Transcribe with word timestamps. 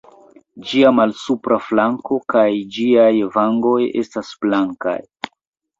Ĝia 0.69 0.93
malsupra 0.99 1.59
flanko 1.67 2.17
kaj 2.35 2.47
ĝiaj 2.79 3.09
vangoj 3.39 3.79
estas 4.05 4.37
blankaj. 4.47 5.01